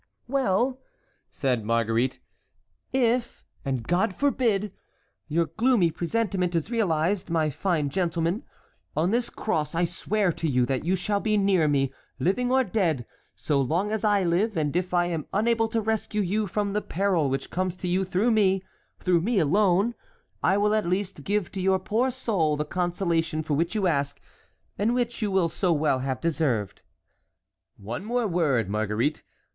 "Well!" 0.27 0.81
said 1.29 1.63
Marguerite, 1.63 2.19
"if—and 2.91 3.83
God 3.87 4.15
forbid!—your 4.15 5.45
gloomy 5.57 5.91
presentiment 5.91 6.55
is 6.55 6.71
realized, 6.71 7.29
my 7.29 7.51
fine 7.51 7.91
gentleman, 7.91 8.41
on 8.97 9.11
this 9.11 9.29
cross 9.29 9.75
I 9.75 9.85
swear 9.85 10.31
to 10.31 10.47
you 10.49 10.65
that 10.65 10.83
you 10.83 10.95
shall 10.95 11.19
be 11.19 11.37
near 11.37 11.67
me, 11.67 11.93
living 12.17 12.51
or 12.51 12.63
dead, 12.63 13.05
so 13.35 13.61
long 13.61 13.91
as 13.91 14.03
I 14.03 14.23
live; 14.23 14.57
and 14.57 14.75
if 14.75 14.91
I 14.91 15.05
am 15.05 15.27
unable 15.33 15.67
to 15.67 15.79
rescue 15.79 16.21
you 16.21 16.47
from 16.47 16.73
the 16.73 16.81
peril 16.81 17.29
which 17.29 17.51
comes 17.51 17.75
to 17.75 17.87
you 17.87 18.03
through 18.03 18.31
me, 18.31 18.63
through 18.97 19.21
me 19.21 19.37
alone, 19.37 19.93
I 20.41 20.57
will 20.57 20.73
at 20.73 20.87
least 20.89 21.23
give 21.23 21.51
to 21.51 21.61
your 21.61 21.77
poor 21.77 22.09
soul 22.09 22.57
the 22.57 22.65
consolation 22.65 23.43
for 23.43 23.53
which 23.53 23.75
you 23.75 23.85
ask, 23.85 24.19
and 24.79 24.95
which 24.95 25.21
you 25.21 25.29
will 25.29 25.47
so 25.47 25.71
well 25.71 25.99
have 25.99 26.19
deserved." 26.19 26.81
"One 27.77 28.09
word 28.09 28.31
more, 28.31 28.63
Marguerite. 28.63 29.21